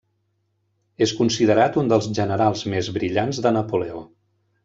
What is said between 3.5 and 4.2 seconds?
Napoleó.